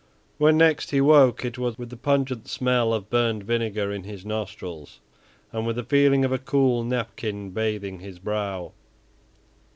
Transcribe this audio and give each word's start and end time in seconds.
When 0.39 0.57
next 0.57 0.89
he 0.89 0.99
woke 0.99 1.45
it 1.45 1.59
was 1.59 1.77
with 1.77 1.91
the 1.91 1.95
pungent 1.95 2.47
smell 2.47 2.91
of 2.91 3.11
burned 3.11 3.43
vinegar 3.43 3.91
in 3.91 4.01
his 4.03 4.25
nostrils 4.25 4.99
and 5.53 5.67
with 5.67 5.75
the 5.75 5.83
feeling 5.83 6.25
of 6.25 6.31
a 6.31 6.39
cool 6.39 6.83
napkin 6.83 7.51
bathing 7.51 7.99
his 7.99 8.17
brow. 8.17 8.71